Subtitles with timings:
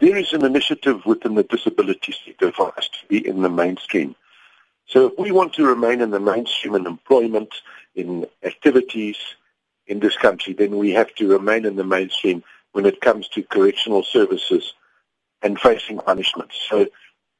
[0.00, 4.16] there is an initiative within the disability sector for us to be in the mainstream.
[4.86, 7.54] So if we want to remain in the mainstream in employment,
[7.94, 9.16] in activities
[9.86, 12.42] in this country, then we have to remain in the mainstream
[12.72, 14.72] when it comes to correctional services
[15.42, 16.50] and facing punishment.
[16.68, 16.86] So,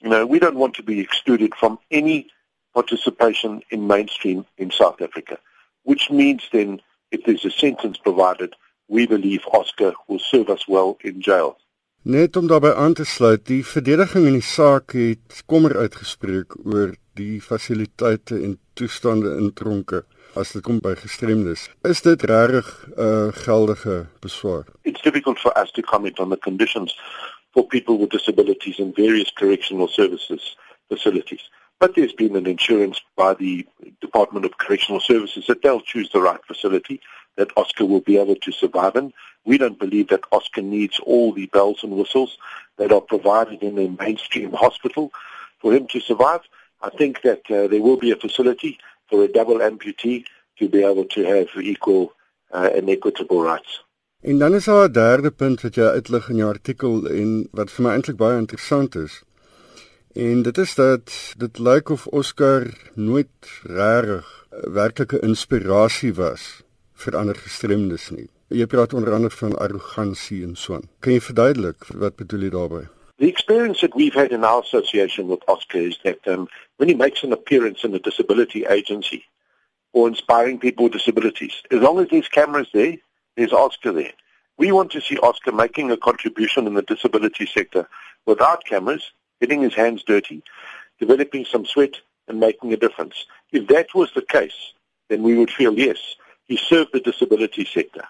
[0.00, 2.28] you know, we don't want to be excluded from any
[2.74, 5.38] participation in mainstream in South Africa,
[5.84, 6.80] which means then
[7.10, 8.54] if there's a sentence provided,
[8.88, 11.58] we believe Oscar will serve us well in jail.
[12.06, 16.92] Net om daarbey aan te sluit, die verdediging in die saak het kommer uitgespreek oor
[17.18, 20.04] die fasiliteite en toestande in tronke
[20.38, 21.64] as dit kom by gestremdes.
[21.82, 24.70] Is dit regtig 'n uh, geldige beswaar?
[24.82, 26.94] It's difficult for us to comment on the conditions
[27.50, 30.56] for people with disabilities in various correctional services
[30.88, 31.50] facilities.
[31.78, 33.66] But there's been an insurance by the
[33.98, 37.00] Department of Correctional Services that they'll choose the right facility
[37.36, 39.12] that Oscar will be able to survive in.
[39.44, 42.36] We don't believe that Oscar needs all the bells and whistles
[42.78, 45.12] that are provided in a mainstream hospital
[45.60, 46.40] for him to survive.
[46.82, 50.24] I think that uh, there will be a facility for a double amputee
[50.58, 52.12] to be able to have equal
[52.52, 53.84] uh, and equitable rights.
[54.20, 57.70] En dan is daar 'n derde punt wat jy uitlig in jou artikel en wat
[57.70, 59.22] vir my eintlik baie interessant is.
[60.12, 66.65] En dit is dat dit lyk of Oscar nooit regtig werklike inspirasie was
[67.04, 68.28] vir ander gestremdes nie.
[68.54, 70.88] Jy praat onder andere van arrogansie en so aan.
[71.00, 72.88] Kan jy verduidelik wat bedoel jy daarmee?
[73.18, 76.94] The experience that we've had in our association with Oscar is that um, when he
[76.94, 79.24] makes an appearance in a disability agency
[79.92, 82.96] or inspiring people with disabilities, as long as there's cameras there,
[83.36, 84.12] there's Oscar there.
[84.58, 87.88] We want to see Oscar making a contribution in the disability sector
[88.26, 90.42] without cameras, getting his hands dirty,
[91.00, 91.94] developing some sweat
[92.28, 93.26] and making a difference.
[93.52, 94.72] If that was the case,
[95.08, 95.98] then we would feel, yes,
[96.46, 98.04] he served the disability sector.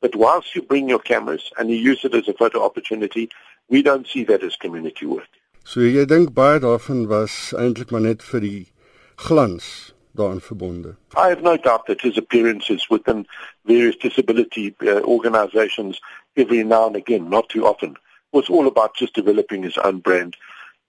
[0.00, 3.28] But whilst you bring your cameras and you use it as a photo opportunity,
[3.68, 5.28] we don't see that as community work.
[5.64, 8.66] So jy dink baie daarvan was eintlik maar net vir die
[9.18, 9.70] glans
[10.14, 10.94] daarin verbonde.
[11.16, 13.26] I have no doubt that his appearances within
[13.64, 16.00] various disability uh, organizations
[16.36, 17.96] every now and again, not too often,
[18.32, 20.36] was all about just developing his own brand,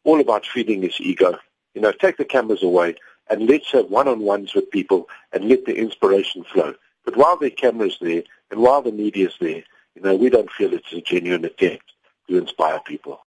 [0.04, 1.38] all about feeding his ego.
[1.74, 2.96] You know, take the cameras away
[3.30, 6.76] and let's have one-on-ones with people and let the inspiration flow.
[7.08, 9.64] But while the camera's there and while the media is there,
[9.96, 11.94] you know, we don't feel it's a genuine attempt
[12.28, 13.22] to inspire people.